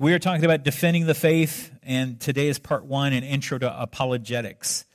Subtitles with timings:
[0.00, 3.82] We are talking about defending the faith, and today is part one an intro to
[3.82, 4.86] apologetics.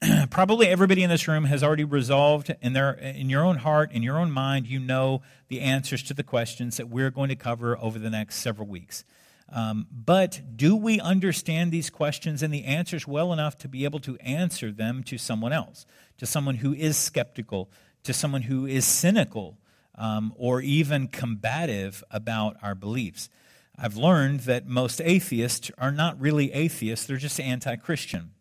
[0.30, 4.20] Probably everybody in this room has already resolved in, in your own heart, in your
[4.20, 7.98] own mind, you know the answers to the questions that we're going to cover over
[7.98, 9.04] the next several weeks.
[9.48, 13.98] Um, but do we understand these questions and the answers well enough to be able
[13.98, 15.86] to answer them to someone else,
[16.18, 17.68] to someone who is skeptical,
[18.04, 19.58] to someone who is cynical,
[19.96, 23.28] um, or even combative about our beliefs?
[23.82, 28.32] I've learned that most atheists are not really atheists, they're just anti Christian.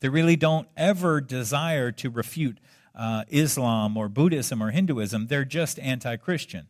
[0.00, 2.58] They really don't ever desire to refute
[2.94, 6.66] uh, Islam or Buddhism or Hinduism, they're just anti Christian.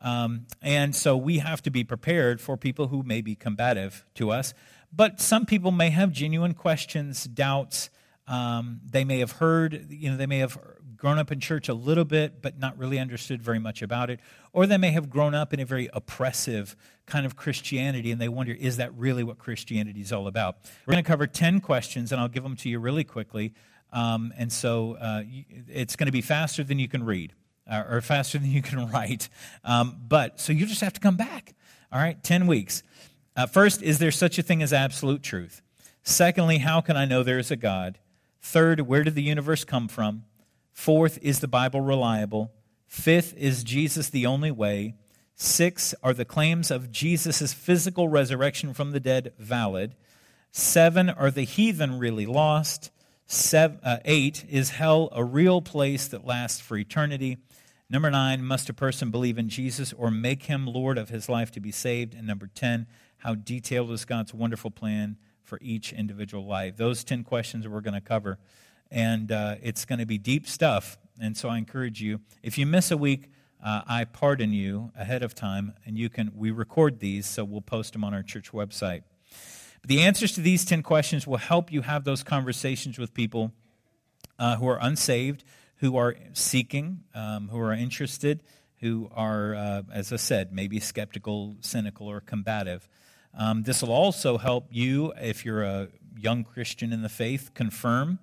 [0.00, 4.30] Um, and so we have to be prepared for people who may be combative to
[4.30, 4.54] us.
[4.92, 7.90] But some people may have genuine questions, doubts.
[8.26, 10.58] Um, they may have heard, you know, they may have
[10.98, 14.20] grown up in church a little bit, but not really understood very much about it.
[14.52, 16.76] Or they may have grown up in a very oppressive
[17.06, 20.56] kind of Christianity and they wonder, is that really what Christianity is all about?
[20.86, 23.54] We're going to cover 10 questions, and I'll give them to you really quickly.
[23.92, 25.22] Um, and so uh,
[25.68, 27.32] it's going to be faster than you can read
[27.70, 29.28] uh, or faster than you can write.
[29.64, 31.54] Um, but so you just have to come back.
[31.92, 32.82] All right, 10 weeks.
[33.36, 35.62] Uh, first, is there such a thing as absolute truth?
[36.02, 37.98] Secondly, how can I know there is a God?
[38.40, 40.24] Third, where did the universe come from?
[40.78, 42.52] Fourth, is the Bible reliable?
[42.86, 44.94] Fifth, is Jesus the only way?
[45.34, 49.96] Six, are the claims of Jesus' physical resurrection from the dead valid?
[50.52, 52.92] Seven, are the heathen really lost?
[53.26, 57.38] Seven, uh, eight, is hell a real place that lasts for eternity?
[57.90, 61.50] Number nine, must a person believe in Jesus or make him Lord of his life
[61.52, 62.14] to be saved?
[62.14, 62.86] And number 10,
[63.18, 66.76] how detailed is God's wonderful plan for each individual life?
[66.76, 68.38] Those 10 questions we're going to cover.
[68.90, 70.98] And uh, it's going to be deep stuff.
[71.20, 73.30] And so I encourage you, if you miss a week,
[73.62, 76.30] uh, I pardon you ahead of time, and you can.
[76.34, 79.02] We record these, so we'll post them on our church website.
[79.80, 83.52] But the answers to these ten questions will help you have those conversations with people
[84.38, 85.42] uh, who are unsaved,
[85.76, 88.44] who are seeking, um, who are interested,
[88.80, 92.88] who are, uh, as I said, maybe skeptical, cynical, or combative.
[93.36, 98.20] Um, this will also help you, if you're a young Christian in the faith, confirm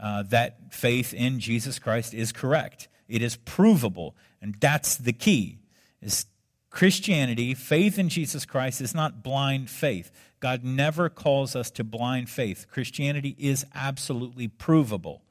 [0.00, 2.88] uh, that faith in Jesus Christ is correct.
[3.08, 5.58] It is provable, and that's the key.
[6.00, 6.26] Is
[6.70, 10.10] Christianity, faith in Jesus Christ, is not blind faith.
[10.38, 12.66] God never calls us to blind faith.
[12.70, 15.22] Christianity is absolutely provable,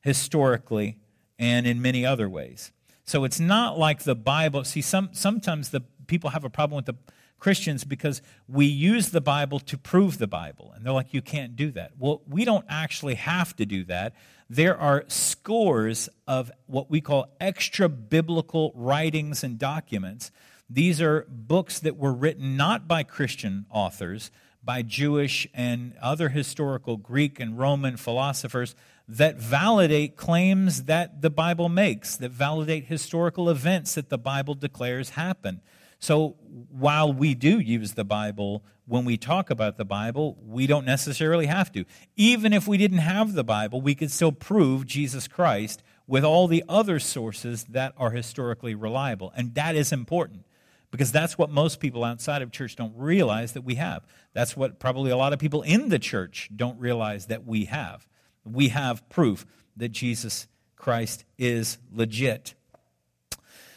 [0.00, 0.98] historically
[1.38, 2.72] and in many other ways.
[3.04, 4.64] So it's not like the Bible.
[4.64, 6.96] See, some, sometimes the people have a problem with the
[7.38, 10.72] Christians because we use the Bible to prove the Bible.
[10.74, 11.92] And they're like, you can't do that.
[11.98, 14.14] Well, we don't actually have to do that.
[14.48, 20.30] There are scores of what we call extra biblical writings and documents.
[20.70, 24.30] These are books that were written not by Christian authors,
[24.64, 28.74] by Jewish and other historical Greek and Roman philosophers
[29.08, 35.10] that validate claims that the Bible makes, that validate historical events that the Bible declares
[35.10, 35.60] happen.
[35.98, 36.36] So
[36.70, 41.46] while we do use the Bible when we talk about the Bible, we don't necessarily
[41.46, 41.84] have to.
[42.14, 46.46] Even if we didn't have the Bible, we could still prove Jesus Christ with all
[46.46, 49.32] the other sources that are historically reliable.
[49.36, 50.46] And that is important
[50.92, 54.06] because that's what most people outside of church don't realize that we have.
[54.34, 58.06] That's what probably a lot of people in the church don't realize that we have
[58.46, 59.44] we have proof
[59.76, 60.46] that Jesus
[60.76, 62.54] Christ is legit.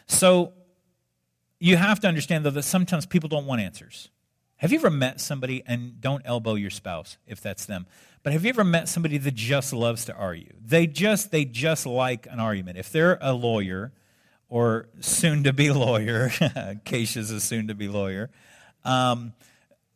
[0.08, 0.54] So
[1.60, 4.10] you have to understand, though, that sometimes people don't want answers.
[4.58, 7.86] Have you ever met somebody, and don't elbow your spouse if that's them,
[8.24, 10.54] but have you ever met somebody that just loves to argue?
[10.62, 12.78] They just, they just like an argument.
[12.78, 13.94] If they're a lawyer
[14.50, 16.30] or soon to be lawyer,
[16.86, 18.30] Keisha's a soon to be lawyer,
[18.84, 19.34] um,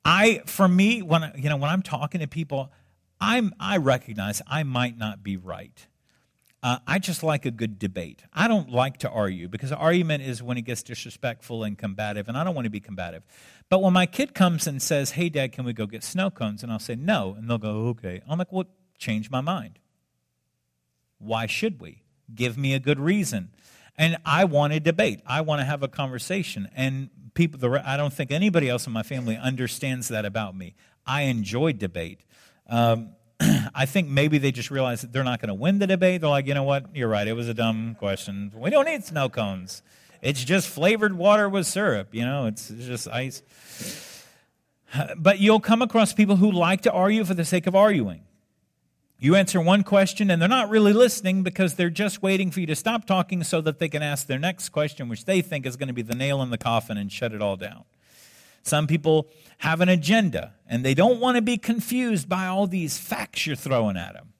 [0.05, 2.71] I, for me, when, you know, when I'm talking to people,
[3.19, 5.87] I'm, I recognize I might not be right.
[6.63, 8.23] Uh, I just like a good debate.
[8.31, 12.37] I don't like to argue because argument is when it gets disrespectful and combative, and
[12.37, 13.23] I don't want to be combative.
[13.67, 16.63] But when my kid comes and says, Hey, Dad, can we go get snow cones?
[16.63, 17.35] And I'll say, No.
[17.37, 18.21] And they'll go, Okay.
[18.29, 18.67] I'm like, Well,
[18.97, 19.77] change my mind.
[21.19, 22.03] Why should we?
[22.33, 23.51] Give me a good reason.
[23.97, 25.19] And I want a debate.
[25.27, 26.69] I want to have a conversation.
[26.73, 30.75] And people, the, I don't think anybody else in my family understands that about me.
[31.05, 32.21] I enjoy debate.
[32.69, 33.09] Um,
[33.75, 36.21] I think maybe they just realize that they're not going to win the debate.
[36.21, 36.95] They're like, you know what?
[36.95, 37.27] You're right.
[37.27, 38.51] It was a dumb question.
[38.55, 39.81] We don't need snow cones.
[40.21, 42.09] It's just flavored water with syrup.
[42.11, 43.41] You know, it's just ice.
[45.17, 48.25] But you'll come across people who like to argue for the sake of arguing.
[49.17, 52.67] You answer one question and they're not really listening because they're just waiting for you
[52.67, 55.77] to stop talking so that they can ask their next question, which they think is
[55.77, 57.85] going to be the nail in the coffin and shut it all down.
[58.63, 59.29] Some people
[59.59, 63.55] have an agenda and they don't want to be confused by all these facts you're
[63.55, 64.33] throwing at them.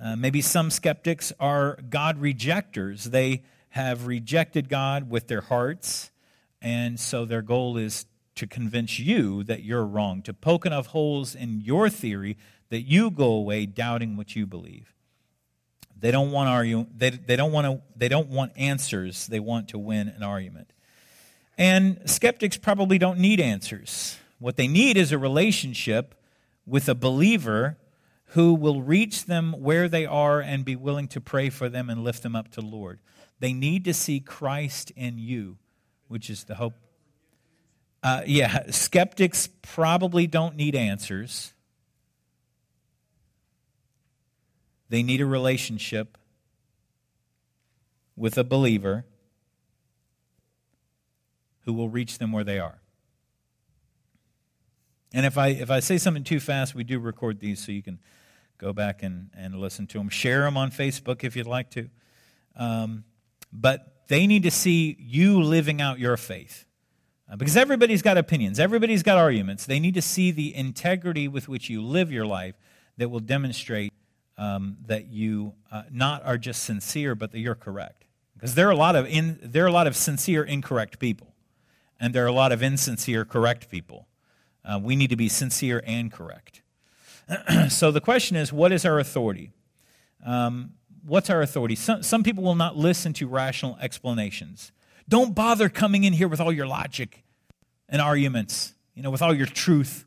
[0.00, 3.04] Uh, maybe some skeptics are God rejectors.
[3.04, 6.10] They have rejected God with their hearts,
[6.60, 11.34] and so their goal is to convince you that you're wrong, to poke enough holes
[11.34, 12.36] in your theory
[12.70, 14.94] that you go away doubting what you believe.
[15.98, 16.86] They don't want argue.
[16.96, 17.80] They, they don't want to.
[17.96, 19.26] They don't want answers.
[19.28, 20.72] They want to win an argument.
[21.62, 24.18] And skeptics probably don't need answers.
[24.40, 26.16] What they need is a relationship
[26.66, 27.78] with a believer
[28.30, 32.02] who will reach them where they are and be willing to pray for them and
[32.02, 32.98] lift them up to the Lord.
[33.38, 35.56] They need to see Christ in you,
[36.08, 36.74] which is the hope.
[38.02, 41.52] Uh, yeah, skeptics probably don't need answers.
[44.88, 46.18] They need a relationship
[48.16, 49.04] with a believer
[51.64, 52.78] who will reach them where they are.
[55.14, 57.82] And if I if I say something too fast, we do record these so you
[57.82, 57.98] can
[58.58, 60.08] go back and, and listen to them.
[60.08, 61.88] Share them on Facebook if you'd like to.
[62.56, 63.04] Um,
[63.52, 66.64] but they need to see you living out your faith.
[67.30, 69.66] Uh, because everybody's got opinions, everybody's got arguments.
[69.66, 72.54] They need to see the integrity with which you live your life
[72.98, 73.92] that will demonstrate
[74.38, 78.04] um, that you uh, not are just sincere, but that you're correct.
[78.34, 81.31] Because there are a lot of in, there are a lot of sincere incorrect people,
[82.02, 84.08] and there are a lot of insincere correct people.
[84.64, 86.60] Uh, we need to be sincere and correct.
[87.68, 89.52] so the question is, what is our authority?
[90.26, 90.72] Um,
[91.06, 91.76] what's our authority?
[91.76, 94.72] Some, some people will not listen to rational explanations.
[95.08, 97.22] Don't bother coming in here with all your logic
[97.88, 100.04] and arguments, you know, with all your truth.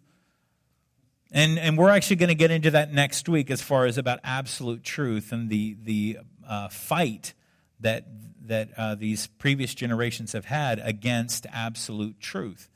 [1.31, 4.19] And, and we're actually going to get into that next week as far as about
[4.21, 7.33] absolute truth and the, the uh, fight
[7.80, 8.06] that,
[8.48, 12.69] that uh, these previous generations have had against absolute truth.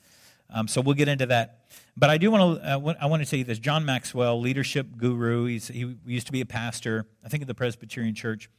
[0.49, 1.59] Um, so we'll get into that
[1.99, 3.59] but I do want to, uh, I want to tell you this.
[3.59, 7.53] John Maxwell, leadership guru, he's, he used to be a pastor, I think, at the
[7.53, 8.49] Presbyterian Church,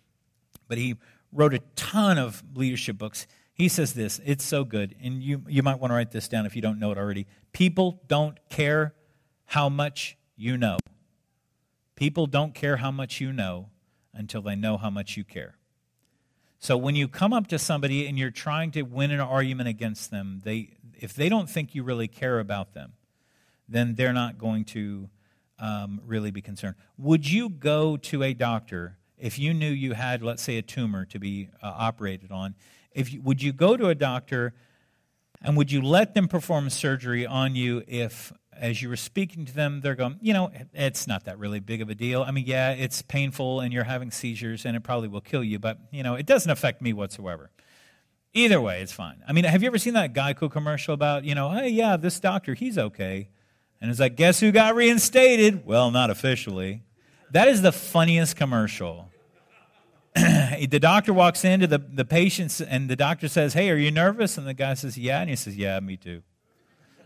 [0.69, 0.97] but he
[1.33, 3.27] wrote a ton of leadership books.
[3.55, 6.45] He says this, it's so good, and you, you might want to write this down
[6.45, 7.27] if you don't know it already.
[7.53, 8.95] People don't care
[9.47, 10.77] how much you know.
[11.97, 13.71] People don't care how much you know
[14.13, 15.57] until they know how much you care.
[16.63, 20.11] So when you come up to somebody and you're trying to win an argument against
[20.11, 22.93] them, they, if they don't think you really care about them,
[23.67, 25.09] then they're not going to
[25.59, 26.75] um, really be concerned.
[26.99, 31.07] Would you go to a doctor if you knew you had, let's say, a tumor
[31.07, 32.55] to be uh, operated on?
[32.93, 34.53] If you, would you go to a doctor
[35.41, 39.55] and would you let them perform surgery on you if, as you were speaking to
[39.55, 42.23] them, they're going, you know, it's not that really big of a deal.
[42.23, 45.59] I mean, yeah, it's painful and you're having seizures and it probably will kill you,
[45.59, 47.51] but, you know, it doesn't affect me whatsoever.
[48.35, 49.23] Either way, it's fine.
[49.27, 52.21] I mean, have you ever seen that Geico commercial about, you know, hey, yeah, this
[52.21, 53.31] doctor, he's okay.
[53.81, 55.67] And it's like, guess who got reinstated?
[55.67, 56.83] Well, not officially.
[57.33, 59.09] That is the funniest commercial.
[60.15, 64.37] the doctor walks into the, the patient and the doctor says, Hey, are you nervous?
[64.37, 65.21] And the guy says, Yeah.
[65.21, 66.23] And he says, Yeah, me too.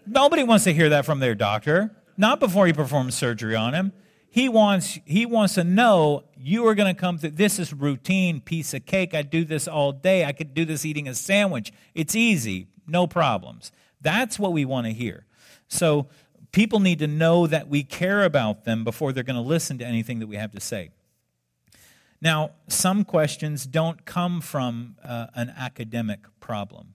[0.06, 3.92] Nobody wants to hear that from their doctor, not before he performs surgery on him.
[4.28, 7.30] He wants, he wants to know you are going to come through.
[7.30, 9.14] This is routine, piece of cake.
[9.14, 10.24] I do this all day.
[10.24, 11.72] I could do this eating a sandwich.
[11.94, 13.70] It's easy, no problems.
[14.00, 15.26] That's what we want to hear.
[15.68, 16.08] So
[16.54, 19.84] People need to know that we care about them before they're going to listen to
[19.84, 20.90] anything that we have to say.
[22.20, 26.93] Now, some questions don't come from uh, an academic problem.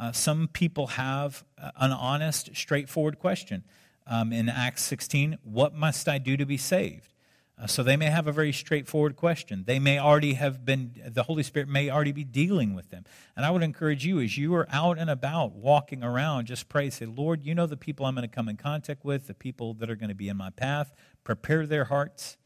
[0.00, 3.62] Uh, some people have uh, an honest, straightforward question.
[4.06, 7.12] Um, in Acts 16, what must I do to be saved?
[7.58, 9.64] Uh, so they may have a very straightforward question.
[9.66, 13.04] They may already have been, the Holy Spirit may already be dealing with them.
[13.36, 16.88] And I would encourage you, as you are out and about, walking around, just pray,
[16.88, 19.74] say, Lord, you know the people I'm going to come in contact with, the people
[19.74, 20.94] that are going to be in my path.
[21.24, 22.38] Prepare their hearts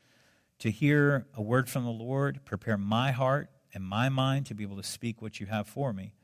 [0.59, 2.41] to hear a word from the Lord.
[2.45, 5.93] Prepare my heart and my mind to be able to speak what you have for
[5.93, 6.15] me.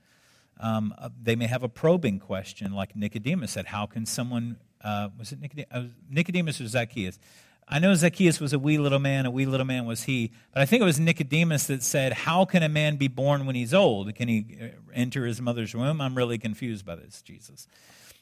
[0.61, 5.09] Um, uh, they may have a probing question, like Nicodemus said, How can someone, uh,
[5.19, 7.19] was it Nicodemus, uh, Nicodemus or Zacchaeus?
[7.67, 10.61] I know Zacchaeus was a wee little man, a wee little man was he, but
[10.61, 13.73] I think it was Nicodemus that said, How can a man be born when he's
[13.73, 14.14] old?
[14.14, 16.00] Can he uh, enter his mother's womb?
[16.00, 17.67] I'm really confused by this, Jesus.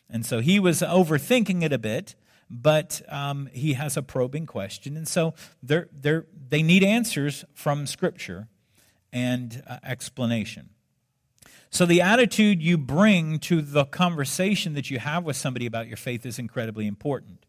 [0.08, 2.14] And so he was overthinking it a bit,
[2.48, 4.96] but um, he has a probing question.
[4.96, 8.48] And so they're, they're, they need answers from Scripture
[9.12, 10.70] and uh, explanation.
[11.70, 15.96] So, the attitude you bring to the conversation that you have with somebody about your
[15.96, 17.44] faith is incredibly important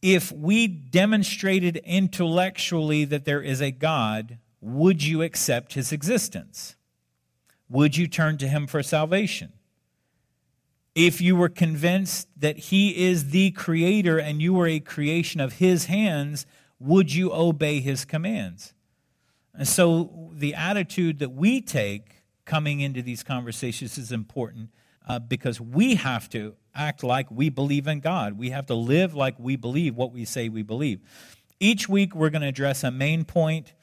[0.00, 6.76] if we demonstrated intellectually that there is a God, would you accept his existence?
[7.68, 9.54] Would you turn to him for salvation?
[10.98, 15.54] if you were convinced that He is the Creator and you were a creation of
[15.54, 16.44] His hands,
[16.80, 18.74] would you obey His commands?
[19.54, 22.17] And so the attitude that we take
[22.48, 24.70] coming into these conversations is important
[25.06, 28.38] uh, because we have to act like we believe in God.
[28.38, 31.00] We have to live like we believe what we say we believe.
[31.60, 33.74] Each week, we're going to address a main point.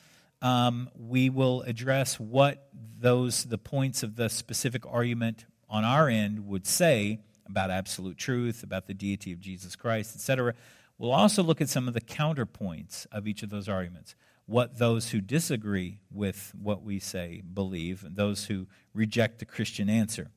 [0.42, 2.68] Um, we will address what
[3.00, 8.64] those the points of the specific argument on our end would say about absolute truth,
[8.64, 10.56] about the deity of Jesus Christ, etc.
[10.98, 14.16] We'll also look at some of the counterpoints of each of those arguments
[14.46, 20.30] what those who disagree with what we say believe, those who reject the Christian answer.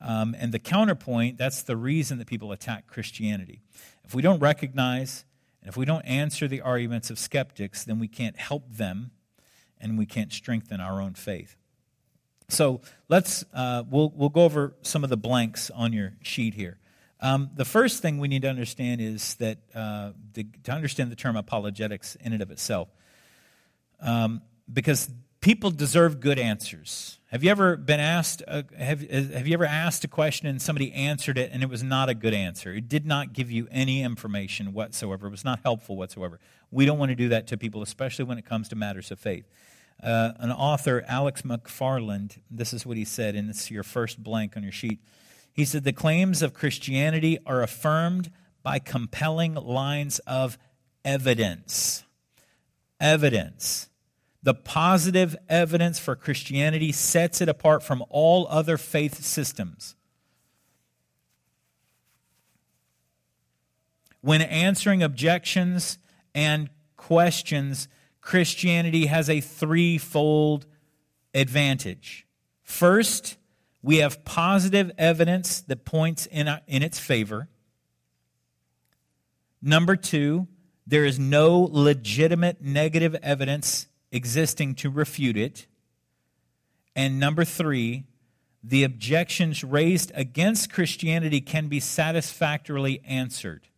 [0.00, 3.62] Um, and the counterpoint, that's the reason that people attack Christianity.
[4.04, 5.24] If we don't recognize
[5.62, 9.12] and if we don't answer the arguments of skeptics, then we can't help them
[9.80, 11.56] and we can't strengthen our own faith.
[12.48, 16.78] So let's, uh, we'll, we'll go over some of the blanks on your sheet here.
[17.20, 21.16] Um, the first thing we need to understand is that uh, to, to understand the
[21.16, 22.88] term apologetics in and of itself,
[24.04, 24.42] um,
[24.72, 27.18] because people deserve good answers.
[27.26, 30.92] Have you ever been asked, uh, have, have you ever asked a question and somebody
[30.92, 32.72] answered it and it was not a good answer?
[32.72, 35.26] It did not give you any information whatsoever.
[35.26, 36.38] It was not helpful whatsoever.
[36.70, 39.18] We don't want to do that to people, especially when it comes to matters of
[39.18, 39.48] faith.
[40.02, 44.56] Uh, an author, Alex McFarland, this is what he said, and it's your first blank
[44.56, 45.00] on your sheet.
[45.52, 48.30] He said, The claims of Christianity are affirmed
[48.62, 50.58] by compelling lines of
[51.04, 52.04] evidence
[53.04, 53.88] evidence.
[54.44, 59.96] The positive evidence for Christianity sets it apart from all other faith systems.
[64.20, 65.98] When answering objections
[66.34, 67.88] and questions,
[68.20, 70.66] Christianity has a threefold
[71.32, 72.26] advantage.
[72.62, 73.38] First,
[73.82, 77.48] we have positive evidence that points in, in its favor.
[79.62, 80.48] Number two,
[80.86, 85.66] there is no legitimate negative evidence existing to refute it.
[86.96, 88.04] And number three,
[88.62, 93.68] the objections raised against Christianity can be satisfactorily answered.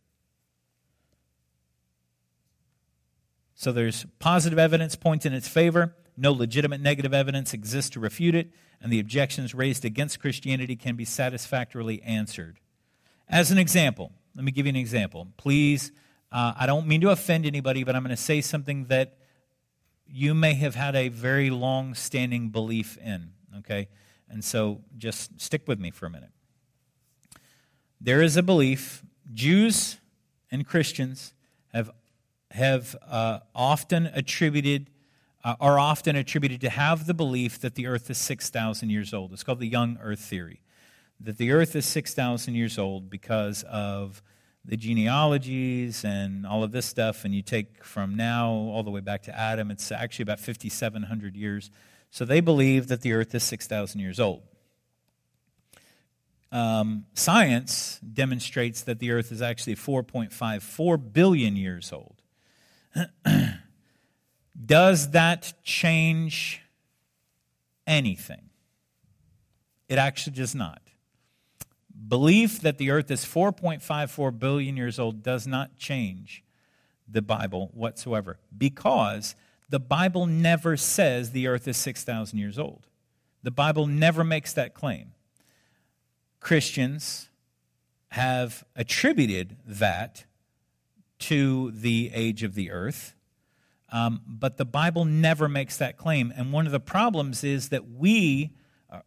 [3.55, 8.35] So there's positive evidence pointing in its favor, no legitimate negative evidence exists to refute
[8.35, 12.59] it, and the objections raised against Christianity can be satisfactorily answered.
[13.27, 15.27] As an example, let me give you an example.
[15.37, 15.91] Please
[16.31, 19.16] uh, I don't mean to offend anybody, but I'm going to say something that
[20.09, 23.87] you may have had a very long standing belief in, okay?
[24.29, 26.31] And so just stick with me for a minute.
[27.99, 29.97] There is a belief, Jews
[30.51, 31.33] and Christians
[31.73, 31.91] have,
[32.51, 34.89] have uh, often attributed,
[35.43, 39.33] uh, are often attributed to have the belief that the earth is 6,000 years old.
[39.33, 40.61] It's called the young earth theory.
[41.19, 44.21] That the earth is 6,000 years old because of
[44.67, 48.99] the genealogies and all of this stuff, and you take from now all the way
[48.99, 51.71] back to Adam, it's actually about 5,700 years.
[52.11, 54.43] So they believe that the earth is 6,000 years old.
[56.51, 62.21] Um, science demonstrates that the earth is actually 4.54 billion years old.
[64.65, 66.61] Does that change
[67.85, 68.49] anything?
[69.87, 70.81] It actually does not.
[72.07, 76.43] Belief that the earth is 4.54 billion years old does not change
[77.07, 79.35] the Bible whatsoever because
[79.69, 82.87] the Bible never says the earth is 6,000 years old.
[83.43, 85.13] The Bible never makes that claim.
[86.39, 87.29] Christians
[88.09, 90.25] have attributed that
[91.19, 93.15] to the age of the earth,
[93.91, 96.33] um, but the Bible never makes that claim.
[96.35, 98.51] And one of the problems is that we,
[98.89, 98.99] uh,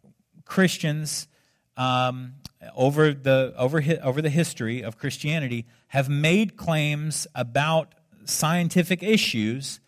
[0.45, 1.29] Christians,
[1.77, 2.35] um,
[2.75, 9.81] over the over over the history of Christianity have made claims about scientific issues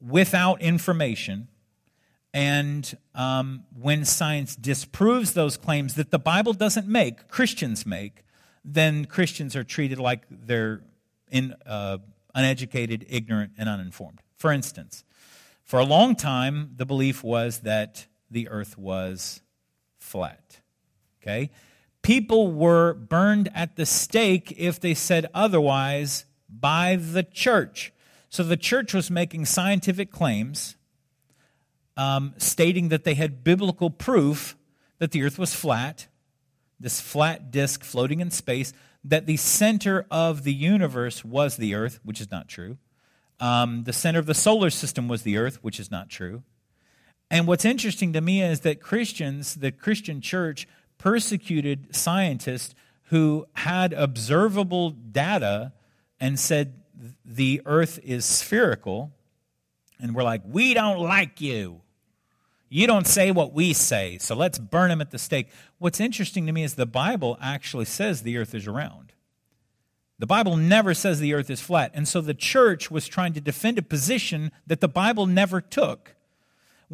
[0.00, 1.48] without information.
[2.32, 8.24] And um, when science disproves those claims that the Bible doesn't make, Christians make,
[8.64, 10.82] then Christians are treated like they're
[11.30, 11.98] in, uh,
[12.34, 14.20] uneducated, ignorant, and uninformed.
[14.36, 15.04] For instance,
[15.62, 19.40] for a long time, the belief was that the earth was
[19.98, 20.60] flat.
[21.22, 21.50] Okay?
[22.04, 27.92] People were burned at the stake if they said otherwise by the church.
[28.28, 30.76] So the church was making scientific claims
[31.96, 34.56] um, stating that they had biblical proof
[34.98, 36.08] that the earth was flat,
[36.78, 42.00] this flat disk floating in space, that the center of the universe was the earth,
[42.04, 42.78] which is not true.
[43.40, 46.42] Um, the center of the solar system was the earth, which is not true.
[47.30, 50.68] And what's interesting to me is that Christians, the Christian church,
[50.98, 52.74] persecuted scientists
[53.04, 55.72] who had observable data
[56.20, 56.74] and said
[57.24, 59.12] the earth is spherical,
[59.98, 61.80] and we're like, we don't like you.
[62.68, 65.48] You don't say what we say, so let's burn him at the stake.
[65.78, 69.12] What's interesting to me is the Bible actually says the earth is round.
[70.18, 71.90] The Bible never says the earth is flat.
[71.94, 76.14] And so the church was trying to defend a position that the Bible never took,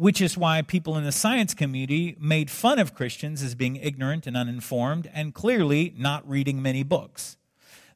[0.01, 4.25] which is why people in the science community made fun of Christians as being ignorant
[4.25, 7.37] and uninformed and clearly not reading many books.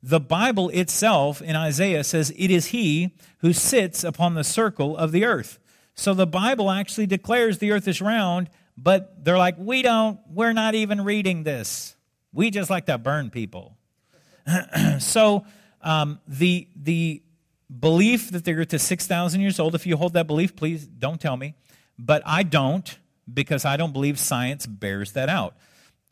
[0.03, 5.11] The Bible itself in Isaiah says, It is he who sits upon the circle of
[5.11, 5.57] the earth.
[5.95, 10.53] So the Bible actually declares the earth is round, but they're like, We don't, we're
[10.53, 11.95] not even reading this.
[12.31, 13.77] We just like to burn people.
[14.99, 15.43] so
[15.81, 17.23] um, the, the
[17.79, 21.19] belief that the earth is 6,000 years old, if you hold that belief, please don't
[21.19, 21.55] tell me.
[21.97, 22.97] But I don't
[23.31, 25.55] because I don't believe science bears that out.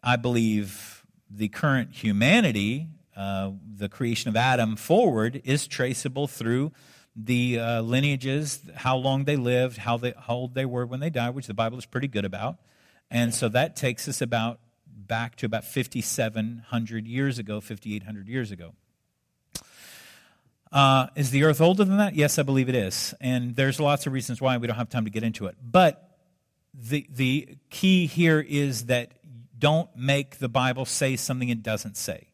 [0.02, 6.72] I believe the current humanity uh, the creation of Adam forward is traceable through
[7.16, 11.12] the uh, lineages, how long they lived, how, they, how old they were when they
[11.12, 12.58] died, which the Bible is pretty good about.
[13.12, 18.74] And so that takes us about back to about 5,700 years ago, 5,800 years ago.
[20.74, 22.16] Uh, is the earth older than that?
[22.16, 23.14] Yes, I believe it is.
[23.22, 25.56] And there's lots of reasons why we don't have time to get into it.
[25.64, 26.18] But
[26.74, 29.12] the, the key here is that
[29.58, 32.30] don't make the Bible say something it doesn't say.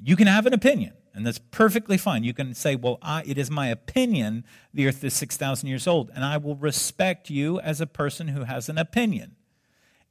[0.00, 2.22] You can have an opinion, and that's perfectly fine.
[2.22, 6.10] You can say, Well, I, it is my opinion the earth is 6,000 years old,
[6.14, 9.34] and I will respect you as a person who has an opinion.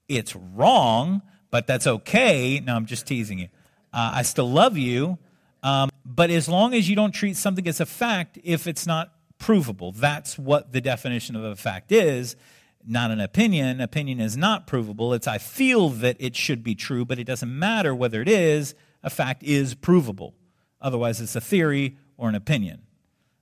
[0.09, 2.59] It's wrong, but that's okay.
[2.59, 3.47] No, I'm just teasing you.
[3.93, 5.17] Uh, I still love you,
[5.63, 9.13] um, but as long as you don't treat something as a fact, if it's not
[9.37, 12.35] provable, that's what the definition of a fact is
[12.83, 13.79] not an opinion.
[13.79, 15.13] Opinion is not provable.
[15.13, 18.73] It's I feel that it should be true, but it doesn't matter whether it is
[19.03, 20.33] a fact is provable.
[20.81, 22.81] Otherwise, it's a theory or an opinion.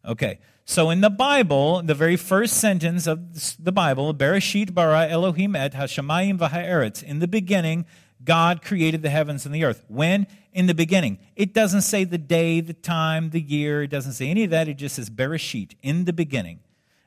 [0.06, 5.56] Okay, so in the Bible, the very first sentence of the Bible, Bereshit bara Elohim
[5.56, 7.02] et hashamayim v'ha'eretz.
[7.02, 7.86] In the beginning,
[8.24, 9.84] God created the heavens and the earth.
[9.88, 10.28] When?
[10.54, 11.20] In the beginning.
[11.36, 13.84] It doesn't say the day, the time, the year.
[13.84, 14.68] It doesn't say any of that.
[14.68, 16.60] It just says Bereshit, in the beginning.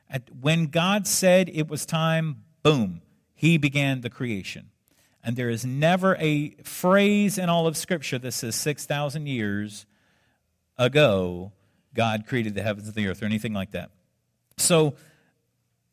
[0.09, 3.01] At, when God said it was time, boom,
[3.33, 4.69] he began the creation.
[5.23, 9.85] And there is never a phrase in all of Scripture that says 6,000 years
[10.77, 11.51] ago
[11.93, 13.91] God created the heavens and the earth or anything like that.
[14.57, 14.95] So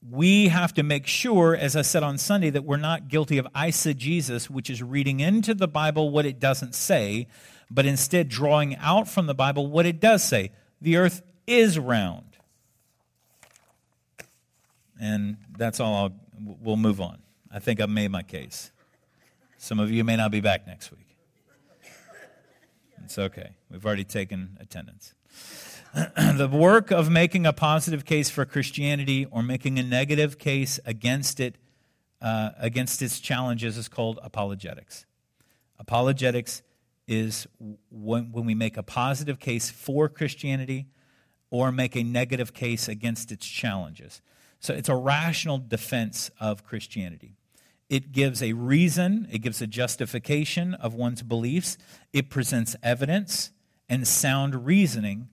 [0.06, 3.46] we have to make sure, as I said on Sunday, that we're not guilty of
[3.54, 7.26] eisegesis, which is reading into the Bible what it doesn't say,
[7.70, 10.52] but instead drawing out from the Bible what it does say.
[10.80, 12.24] The earth is round.
[15.00, 16.12] And that's all I'll,
[16.60, 17.18] we'll move on.
[17.52, 18.70] I think I've made my case.
[19.58, 21.06] Some of you may not be back next week.
[23.04, 23.50] It's okay.
[23.70, 25.14] We've already taken attendance.
[25.94, 31.40] the work of making a positive case for Christianity or making a negative case against
[31.40, 31.56] it,
[32.20, 35.06] uh, against its challenges, is called apologetics.
[35.78, 36.62] Apologetics
[37.06, 37.46] is
[37.90, 40.86] when, when we make a positive case for Christianity
[41.50, 44.20] or make a negative case against its challenges.
[44.60, 47.36] So it's a rational defense of Christianity.
[47.88, 51.78] It gives a reason, it gives a justification of one's beliefs,
[52.12, 53.50] it presents evidence
[53.88, 55.28] and sound reasoning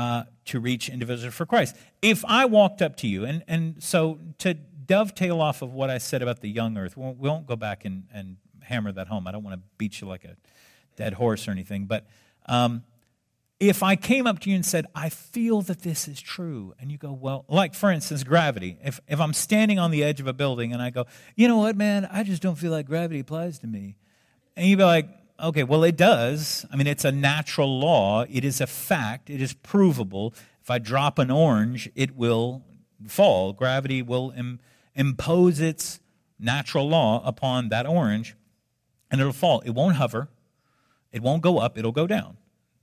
[0.00, 1.76] uh, to reach individuals for Christ.
[2.00, 5.98] If I walked up to you, and, and so to dovetail off of what I
[5.98, 9.08] said about the young earth, we won't, we won't go back and, and hammer that
[9.08, 9.26] home.
[9.26, 10.36] I don't want to beat you like a
[10.96, 12.06] dead horse or anything, but
[12.46, 12.82] um,
[13.58, 16.90] if I came up to you and said, I feel that this is true, and
[16.90, 18.78] you go, well, like for instance, gravity.
[18.82, 21.04] If, if I'm standing on the edge of a building and I go,
[21.36, 23.96] you know what, man, I just don't feel like gravity applies to me.
[24.56, 25.08] And you'd be like,
[25.42, 26.66] okay, well, it does.
[26.72, 30.34] I mean, it's a natural law, it is a fact, it is provable.
[30.62, 32.62] If I drop an orange, it will
[33.06, 33.52] fall.
[33.52, 34.60] Gravity will Im-
[34.94, 36.00] impose its
[36.38, 38.36] natural law upon that orange,
[39.10, 39.60] and it'll fall.
[39.60, 40.28] It won't hover,
[41.12, 42.36] it won't go up, it'll go down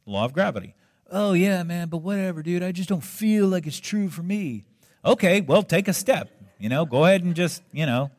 [0.07, 0.73] law of gravity.
[1.11, 2.63] Oh, yeah, man, but whatever, dude.
[2.63, 4.63] I just don't feel like it's true for me.
[5.05, 6.29] Okay, well, take a step.
[6.59, 8.11] You know, go ahead and just, you know,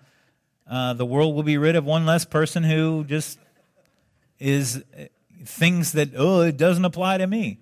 [0.70, 3.38] uh, the world will be rid of one less person who just
[4.38, 5.05] is uh,
[5.44, 7.61] things that, oh, it doesn't apply to me.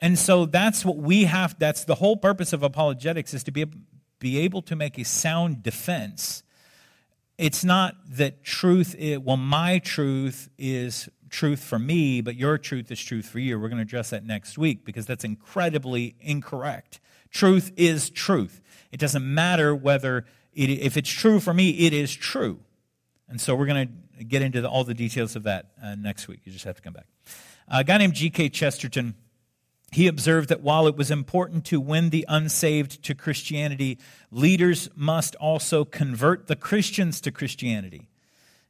[0.00, 3.66] And so that's what we have, that's the whole purpose of apologetics is to be,
[4.18, 6.42] be able to make a sound defense.
[7.38, 12.90] It's not that truth, is, well, my truth is truth for me, but your truth
[12.90, 13.58] is truth for you.
[13.58, 17.00] We're going to address that next week because that's incredibly incorrect.
[17.30, 18.60] Truth is truth.
[18.90, 22.60] It doesn't matter whether it, if it's true for me, it is true.
[23.28, 26.28] And so we're going to get into the, all the details of that uh, next
[26.28, 26.40] week.
[26.44, 27.06] You just have to come back.
[27.68, 28.50] a guy named G.K.
[28.50, 29.14] Chesterton,
[29.90, 33.98] he observed that while it was important to win the unsaved to Christianity,
[34.30, 38.08] leaders must also convert the Christians to Christianity.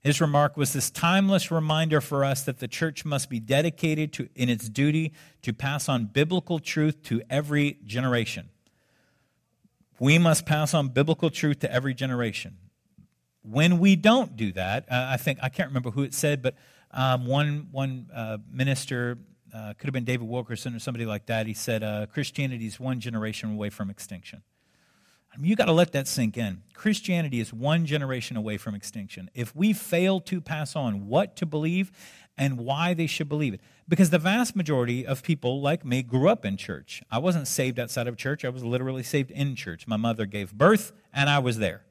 [0.00, 4.28] His remark was this timeless reminder for us that the church must be dedicated to,
[4.34, 5.12] in its duty
[5.42, 8.48] to pass on biblical truth to every generation.
[10.00, 12.56] We must pass on biblical truth to every generation.
[13.42, 16.54] When we don't do that, uh, I think, I can't remember who it said, but
[16.92, 19.18] um, one, one uh, minister,
[19.54, 22.78] uh, could have been David Wilkerson or somebody like that, he said, uh, Christianity is
[22.78, 24.42] one generation away from extinction.
[25.34, 26.62] I mean, you got to let that sink in.
[26.74, 29.30] Christianity is one generation away from extinction.
[29.34, 31.90] If we fail to pass on what to believe
[32.36, 36.28] and why they should believe it, because the vast majority of people like me grew
[36.28, 37.02] up in church.
[37.10, 39.86] I wasn't saved outside of church, I was literally saved in church.
[39.86, 41.82] My mother gave birth, and I was there.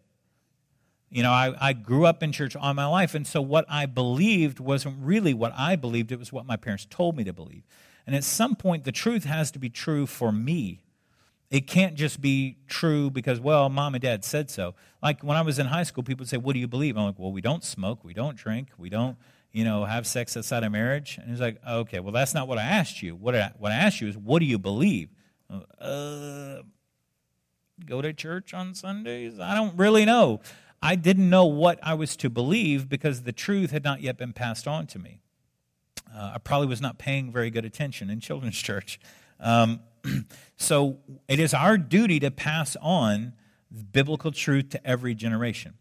[1.11, 3.85] You know, I, I grew up in church all my life, and so what I
[3.85, 7.63] believed wasn't really what I believed, it was what my parents told me to believe.
[8.07, 10.81] And at some point, the truth has to be true for me
[11.51, 14.73] it can't just be true because, well, mom and dad said so.
[15.03, 16.97] Like when I was in high school, people would say, What do you believe?
[16.97, 19.17] I'm like, Well, we don't smoke, we don't drink, we don't,
[19.51, 21.17] you know, have sex outside of marriage.
[21.21, 23.15] And he's like, Okay, well, that's not what I asked you.
[23.15, 25.09] What I, what I asked you is, What do you believe?
[25.77, 26.61] Uh,
[27.85, 29.37] go to church on Sundays?
[29.37, 30.39] I don't really know.
[30.81, 34.33] I didn't know what I was to believe because the truth had not yet been
[34.33, 35.21] passed on to me.
[36.13, 38.99] Uh, I probably was not paying very good attention in children's church.
[39.39, 39.81] Um,
[40.57, 43.33] so it is our duty to pass on
[43.91, 45.75] biblical truth to every generation.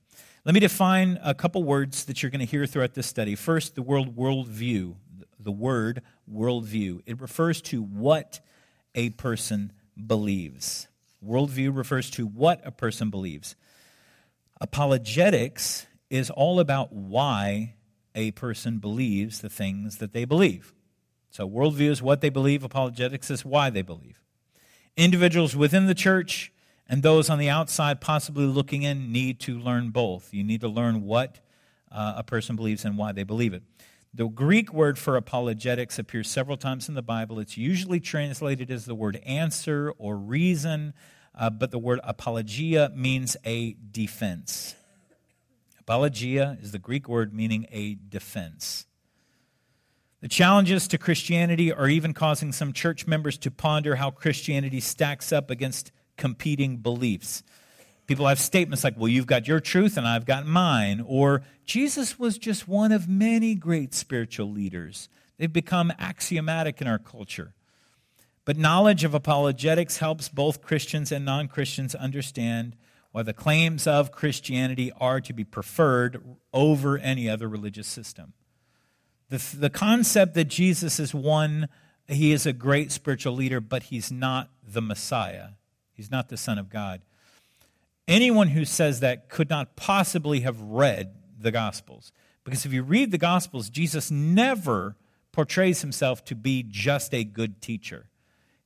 [0.45, 3.35] Let me define a couple words that you're going to hear throughout this study.
[3.35, 4.95] First, the word worldview.
[5.39, 7.03] The word worldview.
[7.07, 8.41] It refers to what
[8.95, 9.73] a person
[10.07, 10.89] believes.
[11.27, 13.55] Worldview refers to what a person believes.
[14.61, 17.75] Apologetics is all about why
[18.15, 20.75] a person believes the things that they believe.
[21.31, 24.21] So, worldview is what they believe, apologetics is why they believe.
[24.97, 26.53] Individuals within the church
[26.89, 30.35] and those on the outside, possibly looking in, need to learn both.
[30.35, 31.39] You need to learn what
[31.91, 33.63] uh, a person believes and why they believe it.
[34.13, 37.39] The Greek word for apologetics appears several times in the Bible.
[37.39, 40.95] It's usually translated as the word answer or reason,
[41.41, 44.77] uh, but the word apologia means a defense.
[45.81, 48.87] Apologia is the Greek word meaning a defense.
[50.21, 55.33] The challenges to Christianity are even causing some church members to ponder how Christianity stacks
[55.33, 57.43] up against competing beliefs.
[58.07, 62.19] People have statements like, well, you've got your truth and I've got mine, or Jesus
[62.19, 65.09] was just one of many great spiritual leaders.
[65.39, 67.55] They've become axiomatic in our culture.
[68.51, 72.75] But knowledge of apologetics helps both Christians and non Christians understand
[73.13, 76.21] why the claims of Christianity are to be preferred
[76.53, 78.33] over any other religious system.
[79.29, 81.69] The, the concept that Jesus is one,
[82.09, 85.51] he is a great spiritual leader, but he's not the Messiah.
[85.93, 87.03] He's not the Son of God.
[88.09, 92.11] Anyone who says that could not possibly have read the Gospels.
[92.43, 94.97] Because if you read the Gospels, Jesus never
[95.31, 98.07] portrays himself to be just a good teacher.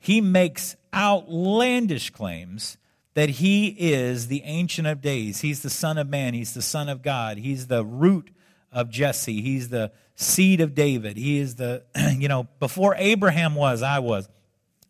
[0.05, 2.77] He makes outlandish claims
[3.15, 5.41] that he is the Ancient of Days.
[5.41, 6.35] He's the Son of Man.
[6.35, 7.39] He's the Son of God.
[7.39, 8.29] He's the root
[8.71, 9.41] of Jesse.
[9.41, 11.17] He's the seed of David.
[11.17, 11.85] He is the,
[12.19, 14.29] you know, before Abraham was, I was.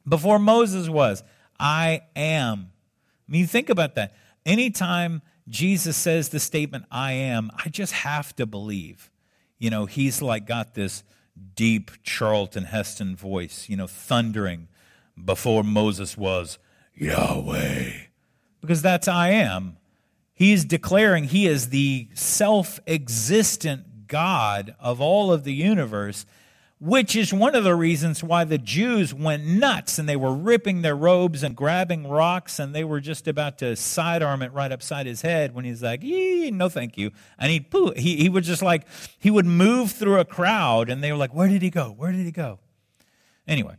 [0.04, 1.22] Before Moses was,
[1.60, 2.72] I am.
[3.28, 4.16] I mean, think about that.
[4.44, 9.12] Anytime Jesus says the statement, I am, I just have to believe.
[9.60, 11.04] You know, he's like got this
[11.54, 14.66] deep Charlton Heston voice, you know, thundering
[15.22, 16.58] before Moses was
[16.94, 17.90] Yahweh.
[18.60, 19.76] Because that's I am.
[20.32, 26.26] He's declaring he is the self existent God of all of the universe,
[26.80, 30.82] which is one of the reasons why the Jews went nuts and they were ripping
[30.82, 35.06] their robes and grabbing rocks and they were just about to sidearm it right upside
[35.06, 37.12] his head when he's like, no, thank you.
[37.38, 37.92] And he'd poo.
[37.96, 38.86] He, he would just like,
[39.18, 41.94] he would move through a crowd and they were like, where did he go?
[41.96, 42.58] Where did he go?
[43.46, 43.76] Anyway,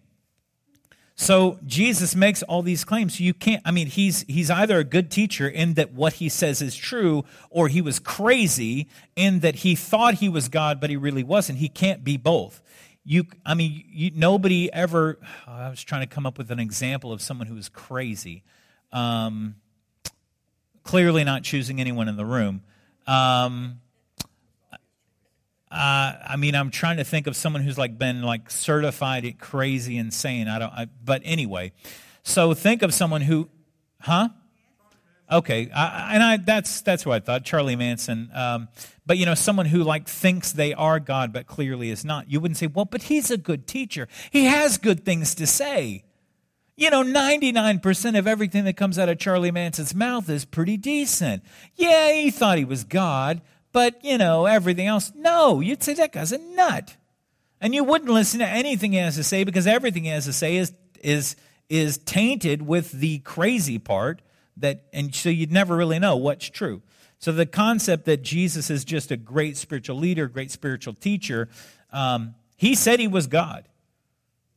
[1.16, 3.22] so Jesus makes all these claims.
[3.22, 6.62] You can't, I mean, he's, he's either a good teacher in that what he says
[6.62, 10.98] is true, or he was crazy in that he thought he was God, but he
[10.98, 11.60] really wasn't.
[11.60, 12.62] He can't be both.
[13.06, 17.14] You, I mean, you, nobody ever, I was trying to come up with an example
[17.14, 18.44] of someone who was crazy.
[18.92, 19.56] Um,
[20.84, 22.62] clearly not choosing anyone in the room.
[23.08, 23.80] Um,
[25.76, 29.98] uh, I mean, I'm trying to think of someone who's like been like certified crazy
[29.98, 30.48] insane.
[30.48, 30.72] I don't.
[30.72, 31.74] I, but anyway,
[32.24, 33.50] so think of someone who,
[34.00, 34.30] huh?
[35.30, 37.44] Okay, I, and I that's that's what I thought.
[37.44, 38.70] Charlie Manson, um,
[39.06, 42.32] but you know, someone who like thinks they are God but clearly is not.
[42.32, 44.08] You wouldn't say, well, but he's a good teacher.
[44.32, 46.06] He has good things to say.
[46.78, 51.42] You know, 99% of everything that comes out of Charlie Manson's mouth is pretty decent.
[51.76, 53.42] Yeah, he thought he was God,
[53.76, 56.96] but you know, everything else, no, you'd say that guy's a nut.
[57.60, 60.34] And you wouldn't listen to anything he has to say because everything he has to
[60.34, 61.36] say is is
[61.68, 64.22] is tainted with the crazy part
[64.56, 66.84] that and so you'd never really know what's true.
[67.20, 71.50] So the concept that Jesus is just a great spiritual leader, great spiritual teacher,
[71.92, 73.68] um, he said he was God.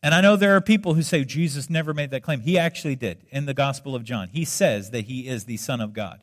[0.00, 2.40] And I know there are people who say Jesus never made that claim.
[2.40, 4.28] He actually did in the Gospel of John.
[4.28, 6.20] He says that he is the Son of God.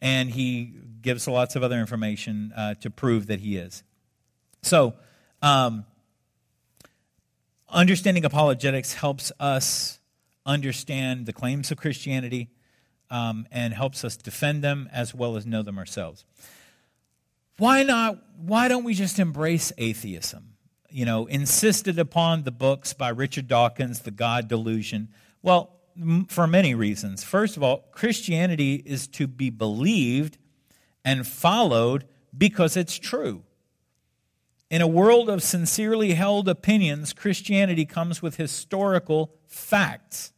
[0.00, 0.74] And he
[1.06, 3.84] gives lots of other information uh, to prove that he is.
[4.62, 4.94] So,
[5.40, 5.84] um,
[7.68, 10.00] understanding apologetics helps us
[10.44, 12.50] understand the claims of Christianity
[13.08, 16.24] um, and helps us defend them as well as know them ourselves.
[17.56, 18.18] Why not?
[18.36, 20.54] Why don't we just embrace atheism?
[20.90, 25.10] You know, insisted upon the books by Richard Dawkins, The God Delusion.
[25.40, 27.22] Well, m- for many reasons.
[27.22, 30.38] First of all, Christianity is to be believed
[31.06, 32.04] and followed
[32.36, 33.44] because it's true.
[34.68, 40.32] In a world of sincerely held opinions, Christianity comes with historical facts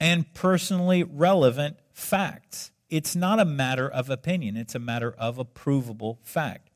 [0.00, 2.72] and personally relevant facts.
[2.90, 6.70] It's not a matter of opinion, it's a matter of a provable fact.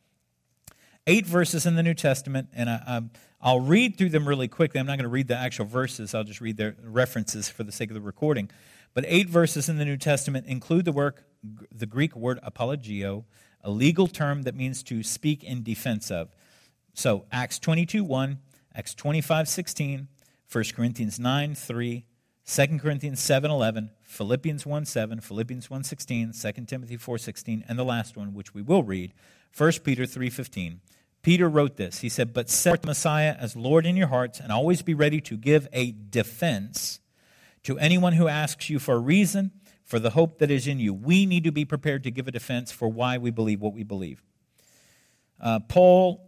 [1.09, 3.03] Eight verses in the New Testament, and I,
[3.43, 4.79] will read through them really quickly.
[4.79, 7.73] I'm not going to read the actual verses, I'll just read their references for the
[7.73, 8.49] sake of the recording.
[8.95, 11.25] But eight verses in the New Testament include the work,
[11.73, 13.23] the Greek word apologia,
[13.63, 16.35] a legal term that means to speak in defense of.
[16.95, 18.39] So Acts 22 1,
[18.75, 20.09] Acts 25 16,
[20.51, 22.05] 1 Corinthians 9 3,
[22.47, 27.79] 2 Corinthians 7 11, Philippians 1 7, Philippians 1 16, 2 Timothy 4 16, and
[27.79, 29.13] the last one, which we will read,
[29.57, 30.81] 1 Peter 3 15.
[31.23, 32.01] Peter wrote this.
[32.01, 35.23] He said, But set the Messiah as Lord in your hearts, and always be ready
[35.23, 37.01] to give a defense
[37.63, 39.51] to anyone who asks you for a reason
[39.85, 40.93] for the hope that is in you.
[40.93, 43.85] We need to be prepared to give a defense for why we believe what we
[43.85, 44.23] believe.
[45.41, 46.25] Uh, Paul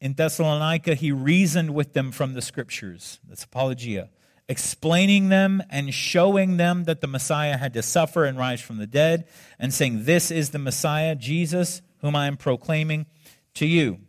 [0.00, 3.20] in Thessalonica, he reasoned with them from the scriptures.
[3.28, 4.10] That's apologia
[4.50, 8.86] explaining them and showing them that the Messiah had to suffer and rise from the
[8.86, 9.28] dead,
[9.60, 13.06] and saying, This is the Messiah, Jesus, whom I am proclaiming
[13.54, 14.00] to you.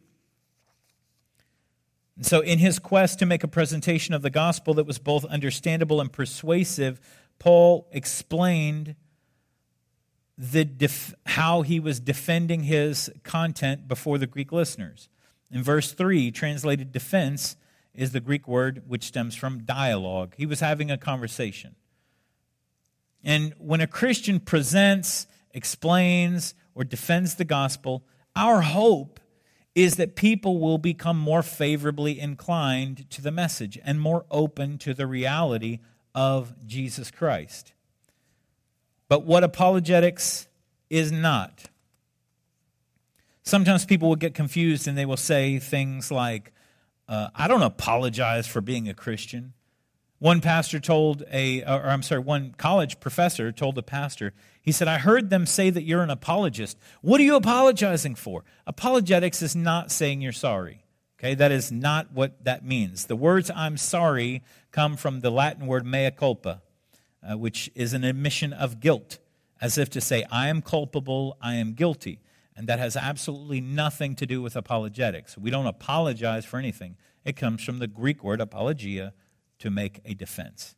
[2.16, 5.26] And so, in his quest to make a presentation of the gospel that was both
[5.26, 7.00] understandable and persuasive,
[7.42, 8.96] Paul explained
[10.38, 15.10] the def- how he was defending his content before the Greek listeners.
[15.50, 17.56] In verse 3, translated defense,
[17.96, 20.36] is the Greek word which stems from dialogue.
[20.38, 21.76] He was having a conversation.
[23.24, 29.20] And when a Christian presents, explains, or defends the gospel, our hope
[29.74, 34.94] is that people will become more favorably inclined to the message and more open to
[34.94, 35.80] the reality
[36.14, 37.74] of Jesus Christ.
[39.08, 40.48] But what apologetics
[40.90, 41.66] is not.
[43.44, 46.54] Sometimes people will get confused and they will say things like,
[47.08, 49.54] uh, I don't apologize for being a Christian.
[50.20, 54.88] One pastor told a, or I'm sorry, one college professor told a pastor, he said,
[54.88, 56.78] I heard them say that you're an apologist.
[57.02, 58.44] What are you apologizing for?
[58.68, 60.84] Apologetics is not saying you're sorry.
[61.22, 63.06] Okay, that is not what that means.
[63.06, 66.64] The words I'm sorry come from the Latin word mea culpa,
[67.22, 69.20] uh, which is an admission of guilt,
[69.62, 72.22] as if to say, I am culpable, I am guilty.
[72.56, 75.38] And that has absolutely nothing to do with apologetics.
[75.38, 76.98] We don't apologize for anything.
[77.24, 79.14] It comes from the Greek word apologia,
[79.60, 80.76] to make a defense.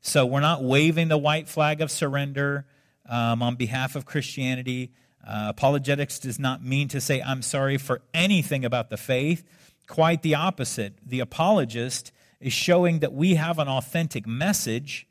[0.00, 2.64] So we're not waving the white flag of surrender
[3.06, 4.92] um, on behalf of Christianity.
[5.24, 9.44] Uh, apologetics does not mean to say, I'm sorry for anything about the faith.
[9.86, 10.94] Quite the opposite.
[11.04, 15.06] The apologist is showing that we have an authentic message,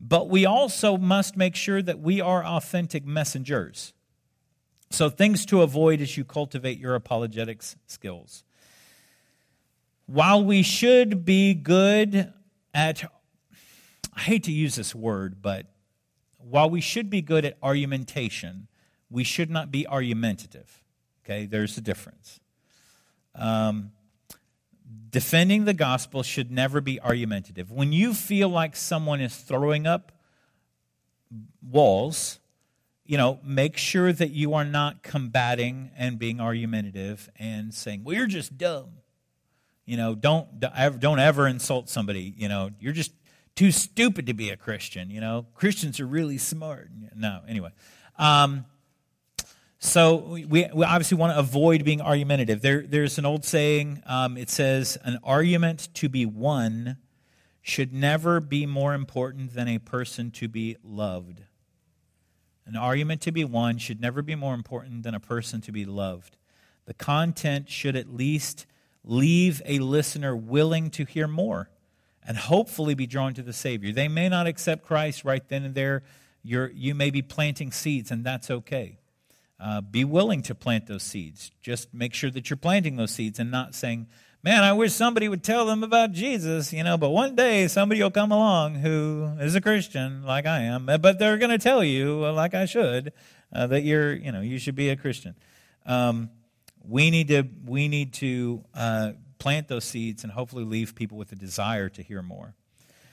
[0.00, 3.92] but we also must make sure that we are authentic messengers.
[4.90, 8.44] So, things to avoid as you cultivate your apologetics skills.
[10.06, 12.32] While we should be good
[12.74, 13.04] at,
[14.14, 15.66] I hate to use this word, but
[16.38, 18.66] while we should be good at argumentation,
[19.10, 20.82] we should not be argumentative.
[21.24, 22.40] Okay, there's a difference.
[23.34, 23.92] Um,
[25.10, 27.70] defending the gospel should never be argumentative.
[27.70, 30.12] When you feel like someone is throwing up
[31.62, 32.38] walls,
[33.04, 38.16] you know, make sure that you are not combating and being argumentative and saying, well,
[38.16, 38.90] you're just dumb.
[39.84, 42.32] You know, don't, don't ever insult somebody.
[42.36, 43.12] You know, you're just
[43.56, 45.10] too stupid to be a Christian.
[45.10, 46.90] You know, Christians are really smart.
[47.16, 47.70] No, anyway.
[48.16, 48.64] Um,
[49.82, 52.60] so we, we obviously want to avoid being argumentative.
[52.60, 54.02] There, there's an old saying.
[54.06, 56.98] Um, it says, "An argument to be won
[57.62, 61.44] should never be more important than a person to be loved."
[62.66, 65.84] An argument to be won should never be more important than a person to be
[65.84, 66.36] loved.
[66.84, 68.66] The content should at least
[69.02, 71.70] leave a listener willing to hear more
[72.22, 73.92] and hopefully be drawn to the Savior.
[73.92, 76.02] They may not accept Christ right then and there.
[76.42, 78.99] You're, you may be planting seeds, and that's okay.
[79.60, 81.50] Uh, be willing to plant those seeds.
[81.60, 84.06] Just make sure that you're planting those seeds and not saying,
[84.42, 88.02] man, I wish somebody would tell them about Jesus, you know, but one day somebody
[88.02, 91.84] will come along who is a Christian like I am, but they're going to tell
[91.84, 93.12] you, like I should,
[93.52, 95.34] uh, that you're, you know, you should be a Christian.
[95.84, 96.30] Um,
[96.82, 101.32] we need to, we need to uh, plant those seeds and hopefully leave people with
[101.32, 102.54] a desire to hear more.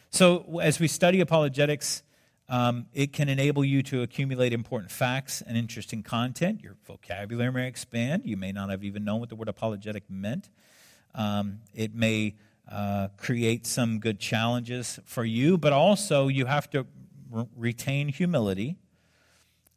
[0.10, 2.04] So, as we study apologetics,
[2.50, 6.62] um, it can enable you to accumulate important facts and interesting content.
[6.64, 8.24] Your vocabulary may expand.
[8.26, 10.50] You may not have even known what the word apologetic meant.
[11.14, 12.36] Um, it may
[12.72, 16.86] uh, create some good challenges for you, but also you have to
[17.30, 18.78] re- retain humility,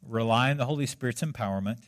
[0.06, 1.78] rely on the Holy Spirit's empowerment,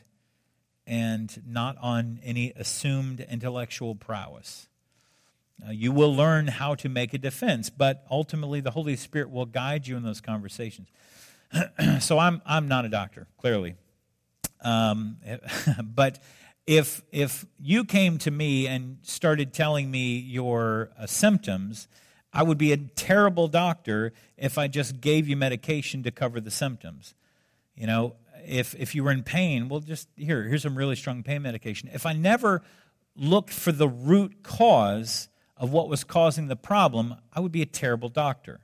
[0.85, 4.67] and not on any assumed intellectual prowess.
[5.65, 9.45] Uh, you will learn how to make a defense, but ultimately the Holy Spirit will
[9.45, 10.89] guide you in those conversations.
[11.99, 13.75] so I'm, I'm not a doctor, clearly.
[14.61, 15.17] Um,
[15.83, 16.21] but
[16.65, 21.87] if, if you came to me and started telling me your uh, symptoms,
[22.33, 26.51] I would be a terrible doctor if I just gave you medication to cover the
[26.51, 27.13] symptoms.
[27.75, 31.23] You know, if, if you were in pain, well, just here, here's some really strong
[31.23, 31.89] pain medication.
[31.93, 32.61] If I never
[33.15, 35.29] looked for the root cause
[35.63, 38.59] of what was causing the problem, I would be a terrible doctor.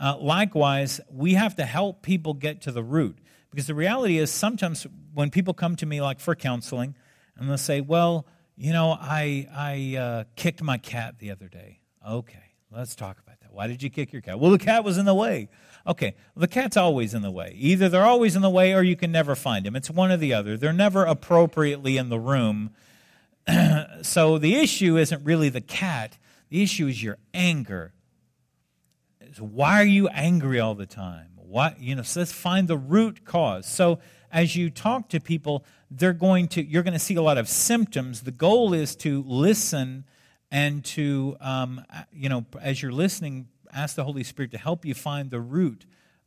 [0.00, 3.18] Uh, likewise, we have to help people get to the root.
[3.50, 6.94] Because the reality is, sometimes when people come to me, like for counseling,
[7.36, 11.80] and they'll say, Well, you know, I, I uh, kicked my cat the other day.
[12.08, 13.52] Okay, let's talk about that.
[13.52, 14.38] Why did you kick your cat?
[14.38, 15.48] Well, the cat was in the way.
[15.84, 17.56] Okay, the cat's always in the way.
[17.58, 19.74] Either they're always in the way or you can never find them.
[19.74, 20.56] It's one or the other.
[20.56, 22.70] They're never appropriately in the room.
[24.02, 27.92] so the issue isn't really the cat, the issue is your anger.
[29.34, 31.28] So why are you angry all the time?
[31.36, 33.66] Why, you know, so let's find the root cause.
[33.66, 33.98] So
[34.32, 37.48] as you talk to people, they're going to you're going to see a lot of
[37.48, 38.22] symptoms.
[38.22, 40.04] The goal is to listen
[40.50, 44.94] and to um, you know as you're listening, ask the Holy Spirit to help you
[44.94, 45.86] find the root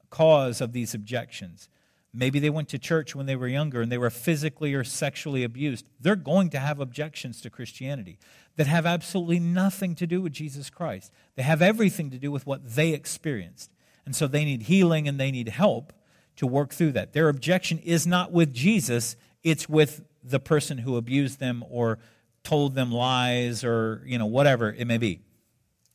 [0.09, 1.69] cause of these objections.
[2.13, 5.43] Maybe they went to church when they were younger and they were physically or sexually
[5.43, 5.85] abused.
[5.99, 8.19] They're going to have objections to Christianity
[8.55, 11.11] that have absolutely nothing to do with Jesus Christ.
[11.35, 13.71] They have everything to do with what they experienced.
[14.05, 15.91] And so they need healing and they need help
[16.35, 17.13] to work through that.
[17.13, 21.97] Their objection is not with Jesus, it's with the person who abused them or
[22.43, 25.21] told them lies or, you know, whatever it may be.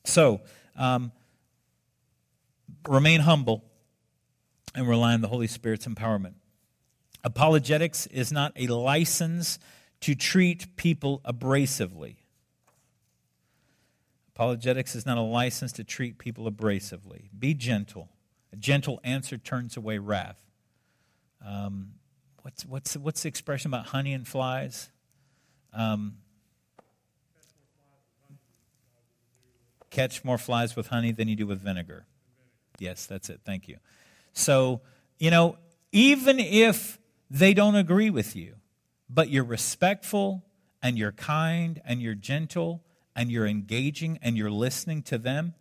[0.04, 0.40] So,
[0.76, 1.12] um,
[2.88, 3.67] remain humble
[4.78, 6.34] and rely on the Holy Spirit's empowerment.
[7.24, 9.58] Apologetics is not a license
[10.00, 12.16] to treat people abrasively.
[14.34, 17.28] Apologetics is not a license to treat people abrasively.
[17.36, 18.08] Be gentle.
[18.52, 20.40] A gentle answer turns away wrath.
[21.44, 21.94] Um,
[22.42, 24.90] what's, what's, what's the expression about honey and flies?
[25.72, 26.18] Um,
[29.90, 32.06] catch more flies with honey than you do with vinegar.
[32.78, 33.40] Yes, that's it.
[33.44, 33.78] Thank you.
[34.38, 34.80] So,
[35.18, 35.56] you know,
[35.90, 36.98] even if
[37.30, 38.54] they don't agree with you,
[39.10, 40.44] but you're respectful
[40.82, 42.82] and you're kind and you're gentle
[43.16, 45.54] and you're engaging and you're listening to them,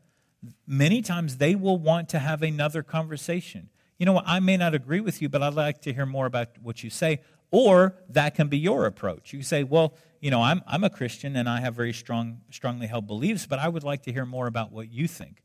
[0.68, 3.70] many times they will want to have another conversation.
[3.98, 4.26] You know what?
[4.28, 6.92] I may not agree with you, but I'd like to hear more about what you
[6.92, 7.22] say.
[7.50, 9.34] Or that can be your approach.
[9.34, 12.86] You say, well, you know, I'm, I'm a Christian and I have very strong, strongly
[12.86, 15.42] held beliefs, but I would like to hear more about what you think.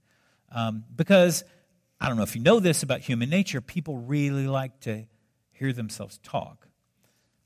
[0.54, 1.44] Um, because
[2.02, 5.04] I don't know if you know this about human nature, people really like to
[5.52, 6.66] hear themselves talk.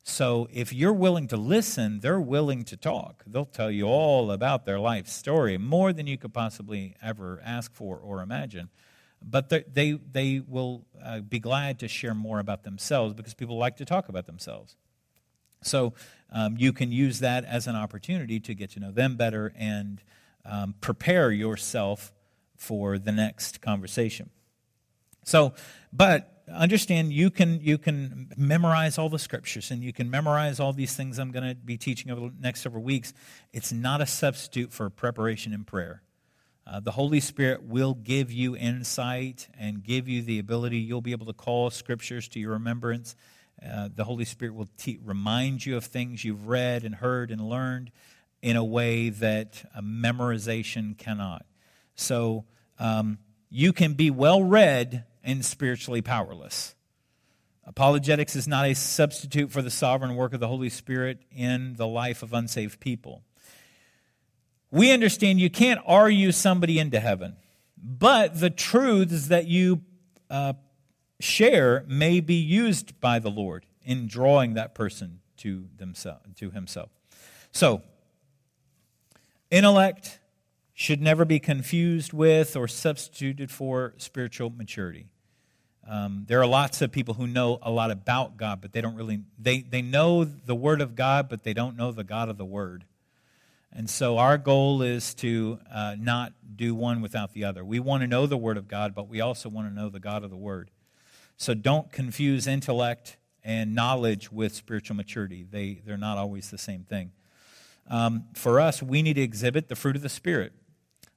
[0.03, 3.23] So if you're willing to listen, they're willing to talk.
[3.27, 7.75] They'll tell you all about their life story, more than you could possibly ever ask
[7.75, 8.71] for or imagine.
[9.21, 13.77] But they, they will uh, be glad to share more about themselves because people like
[13.77, 14.75] to talk about themselves.
[15.63, 15.93] So
[16.33, 20.01] um, you can use that as an opportunity to get to know them better and
[20.47, 22.11] um, prepare yourself
[22.57, 24.31] for the next conversation.
[25.27, 25.55] So,
[25.93, 30.73] but understand you can you can memorize all the scriptures and you can memorize all
[30.73, 33.13] these things I'm going to be teaching over the next several weeks.
[33.53, 36.03] It's not a substitute for preparation and prayer.
[36.65, 40.79] Uh, the Holy Spirit will give you insight and give you the ability.
[40.79, 43.17] You'll be able to call scriptures to your remembrance.
[43.65, 47.41] Uh, the Holy Spirit will te- remind you of things you've read and heard and
[47.41, 47.91] learned
[48.43, 51.47] in a way that a memorization cannot.
[51.95, 52.45] So
[52.79, 53.19] um,
[53.51, 56.75] you can be well read and spiritually powerless.
[57.65, 61.87] Apologetics is not a substitute for the sovereign work of the Holy Spirit in the
[61.87, 63.23] life of unsaved people
[64.71, 67.37] we understand you can't argue somebody into heaven,
[67.77, 69.83] but the truths that you
[70.29, 70.55] uh,
[71.21, 75.69] share may be used by the Lord in drawing that person to
[76.37, 76.91] to Himself.
[77.53, 77.83] So,
[79.51, 80.19] intellect
[80.75, 85.07] should never be confused with or substituted for spiritual maturity.
[85.89, 88.97] Um, there are lots of people who know a lot about God, but they don't
[88.97, 92.39] really they they know the Word of God, but they don't know the God of
[92.39, 92.85] the Word.
[93.73, 97.65] And so our goal is to uh, not do one without the other.
[97.65, 100.01] We want to know the Word of God, but we also want to know the
[100.01, 100.71] God of the Word.
[101.37, 105.47] So don't confuse intellect and knowledge with spiritual maturity.
[105.49, 107.13] They, they're not always the same thing.
[107.89, 110.53] Um, for us, we need to exhibit the fruit of the Spirit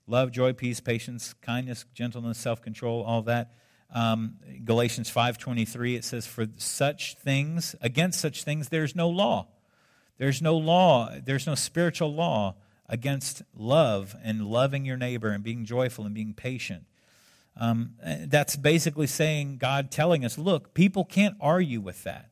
[0.05, 3.53] love, joy, peace, patience, kindness, gentleness, self control, all that.
[3.92, 9.48] Um, Galatians 5.23, it says, For such things, against such things, there's no law.
[10.18, 12.56] There's no law, there's no spiritual law
[12.88, 16.86] against love and loving your neighbor and being joyful and being patient.
[17.56, 22.30] Um, that's basically saying God telling us, look, people can't argue with that.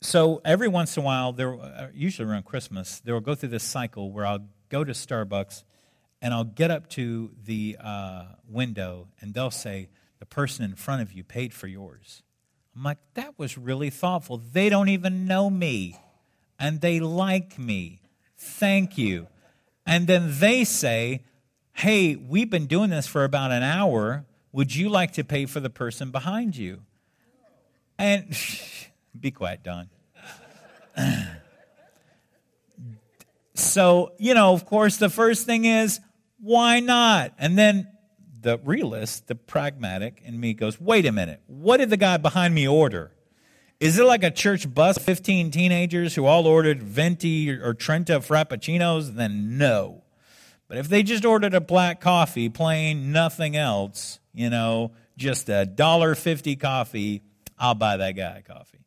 [0.00, 3.48] So every once in a while, there, uh, usually around Christmas, there will go through
[3.48, 5.64] this cycle where I'll go to Starbucks
[6.20, 9.88] and I'll get up to the uh, window and they'll say,
[10.18, 12.22] the person in front of you paid for yours.
[12.74, 14.38] I'm like, that was really thoughtful.
[14.38, 15.96] They don't even know me,
[16.58, 18.02] and they like me.
[18.36, 19.26] Thank you.
[19.86, 21.24] And then they say,
[21.72, 24.26] hey, we've been doing this for about an hour.
[24.52, 26.82] Would you like to pay for the person behind you?
[27.98, 28.36] And
[29.18, 29.88] be quiet, Don.
[33.54, 36.00] so, you know, of course, the first thing is,
[36.40, 37.34] why not?
[37.38, 37.88] And then
[38.40, 42.54] the realist, the pragmatic in me goes, wait a minute, what did the guy behind
[42.54, 43.12] me order?
[43.80, 49.14] Is it like a church bus, 15 teenagers who all ordered venti or Trenta frappuccinos?
[49.14, 50.02] Then no.
[50.68, 55.64] But if they just ordered a black coffee, plain, nothing else, you know, just a
[55.64, 57.22] dollar fifty coffee,
[57.58, 58.84] I'll buy that guy coffee.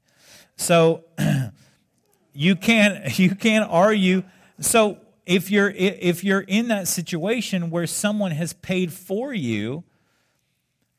[0.57, 1.03] So
[2.33, 4.23] you can't you can't argue.
[4.59, 9.83] So if you're if you're in that situation where someone has paid for you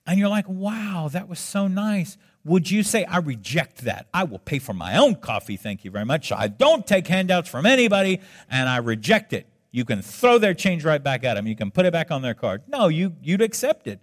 [0.06, 2.16] and you're like wow that was so nice.
[2.44, 4.08] Would you say i reject that.
[4.12, 5.56] I will pay for my own coffee.
[5.56, 6.32] Thank you very much.
[6.32, 8.20] I don't take handouts from anybody
[8.50, 9.46] and i reject it.
[9.70, 12.22] You can throw their change right back at them you can put it back on
[12.22, 12.62] their card.
[12.68, 14.00] No you you'd accept it.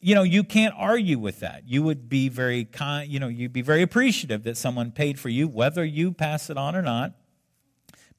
[0.00, 1.64] You know you can't argue with that.
[1.66, 5.28] You would be very kind you know you'd be very appreciative that someone paid for
[5.28, 7.12] you whether you pass it on or not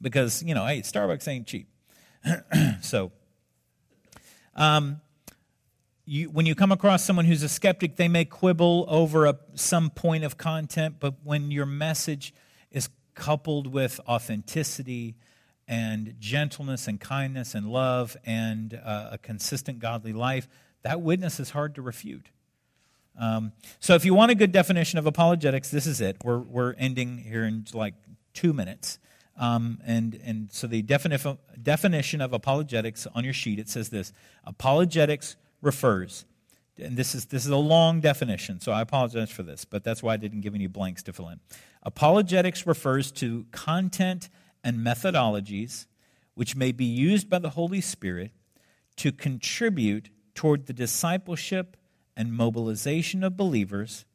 [0.02, 1.68] because, you know, hey, Starbucks ain't cheap.
[2.82, 3.12] so,
[4.56, 5.02] um,
[6.06, 9.90] you, when you come across someone who's a skeptic, they may quibble over a, some
[9.90, 12.34] point of content, but when your message
[12.72, 15.16] is coupled with authenticity
[15.68, 20.48] and gentleness and kindness and love and uh, a consistent godly life,
[20.82, 22.30] that witness is hard to refute.
[23.20, 26.18] Um, so, if you want a good definition of apologetics, this is it.
[26.24, 27.94] We're, we're ending here in like
[28.34, 28.98] two minutes.
[29.40, 34.14] Um, and, and so the defini- definition of apologetics on your sheet, it says this
[34.44, 36.26] Apologetics refers,
[36.78, 40.04] and this is, this is a long definition, so I apologize for this, but that's
[40.04, 41.40] why I didn't give any blanks to fill in.
[41.84, 44.30] Apologetics refers to content
[44.64, 45.88] and methodologies
[46.40, 48.32] which may be used by the Holy Spirit
[48.96, 51.76] to contribute toward the discipleship
[52.16, 54.06] and mobilization of believers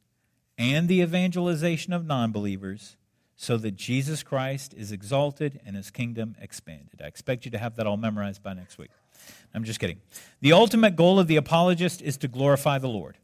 [0.57, 2.97] and the evangelization of non believers
[3.35, 7.01] so that Jesus Christ is exalted and his kingdom expanded.
[7.03, 8.91] I expect you to have that all memorized by next week.
[9.53, 9.99] I'm just kidding.
[10.41, 13.17] The ultimate goal of the apologist is to glorify the Lord.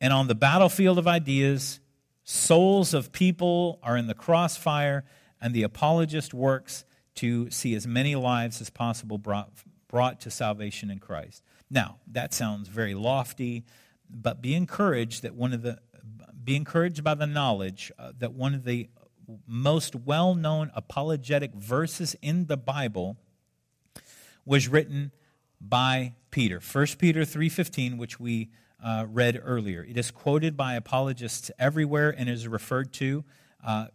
[0.00, 1.80] And on the battlefield of ideas,
[2.24, 5.04] souls of people are in the crossfire,
[5.40, 6.84] and the apologist works
[7.16, 9.50] to see as many lives as possible brought,
[9.88, 11.42] brought to salvation in Christ.
[11.70, 13.64] Now, that sounds very lofty,
[14.08, 15.78] but be encouraged that one of the
[16.44, 18.88] be encouraged by the knowledge uh, that one of the
[19.46, 23.16] most well known apologetic verses in the Bible
[24.44, 25.12] was written
[25.60, 26.60] by Peter.
[26.60, 28.50] 1 Peter 3:15 which we
[28.82, 29.84] uh, read earlier.
[29.84, 33.24] It is quoted by apologists everywhere and is referred to
[33.64, 33.86] uh,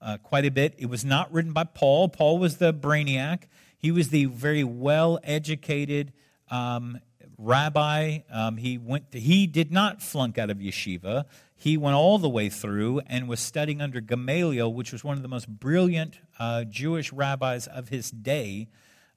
[0.00, 0.74] uh, quite a bit.
[0.78, 2.08] It was not written by Paul.
[2.08, 3.44] Paul was the brainiac.
[3.78, 6.12] He was the very well educated
[6.50, 7.00] um,
[7.38, 8.20] rabbi.
[8.30, 11.24] Um, he, went to, he did not flunk out of yeshiva.
[11.64, 15.22] He went all the way through and was studying under Gamaliel, which was one of
[15.22, 18.68] the most brilliant uh, Jewish rabbis of his day.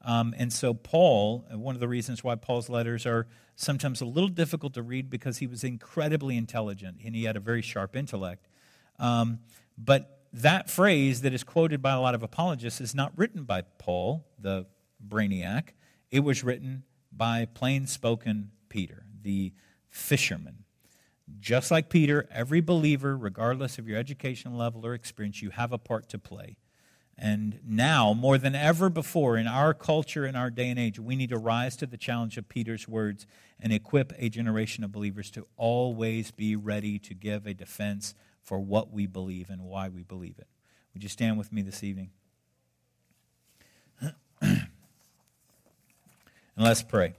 [0.01, 3.27] Um, and so, Paul, uh, one of the reasons why Paul's letters are
[3.57, 7.41] sometimes a little difficult to read because he was incredibly intelligent and he had a
[7.41, 8.47] very sharp intellect.
[8.97, 9.39] Um,
[9.77, 13.63] but that phrase that is quoted by a lot of apologists is not written by
[13.77, 14.67] Paul, the
[15.05, 15.71] brainiac.
[16.11, 19.51] It was written by plain spoken Peter, the
[19.89, 20.63] fisherman.
[21.39, 25.77] Just like Peter, every believer, regardless of your educational level or experience, you have a
[25.77, 26.57] part to play.
[27.17, 31.15] And now, more than ever before, in our culture, in our day and age, we
[31.15, 33.25] need to rise to the challenge of Peter's words
[33.59, 38.13] and equip a generation of believers to always be ready to give a defense
[38.43, 40.47] for what we believe and why we believe it.
[40.93, 42.11] Would you stand with me this evening?
[44.41, 44.69] and
[46.55, 47.15] let's pray.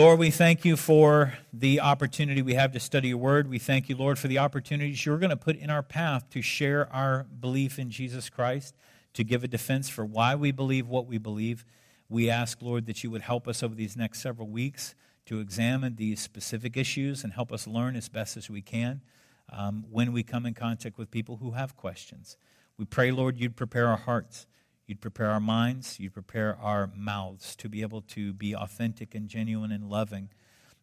[0.00, 3.50] Lord, we thank you for the opportunity we have to study your word.
[3.50, 6.40] We thank you, Lord, for the opportunities you're going to put in our path to
[6.40, 8.74] share our belief in Jesus Christ,
[9.12, 11.66] to give a defense for why we believe what we believe.
[12.08, 14.94] We ask, Lord, that you would help us over these next several weeks
[15.26, 19.02] to examine these specific issues and help us learn as best as we can
[19.52, 22.38] um, when we come in contact with people who have questions.
[22.78, 24.46] We pray, Lord, you'd prepare our hearts
[24.90, 29.28] You'd prepare our minds, you'd prepare our mouths to be able to be authentic and
[29.28, 30.30] genuine and loving.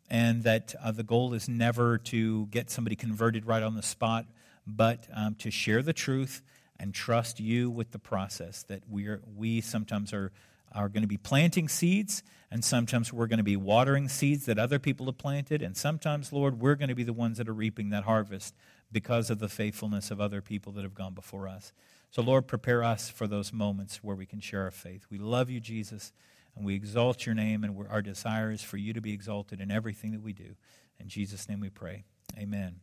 [0.10, 4.26] And that uh, the goal is never to get somebody converted right on the spot,
[4.66, 6.42] but um, to share the truth
[6.80, 8.64] and trust you with the process.
[8.70, 10.32] That we're, we sometimes are,
[10.72, 14.58] are going to be planting seeds, and sometimes we're going to be watering seeds that
[14.58, 17.54] other people have planted, and sometimes, Lord, we're going to be the ones that are
[17.54, 18.56] reaping that harvest
[18.90, 21.74] because of the faithfulness of other people that have gone before us.
[22.10, 25.06] So, Lord, prepare us for those moments where we can share our faith.
[25.10, 26.14] We love you, Jesus,
[26.56, 29.70] and we exalt your name, and our desire is for you to be exalted in
[29.70, 30.56] everything that we do.
[31.00, 32.06] In Jesus' name we pray.
[32.38, 32.80] Amen.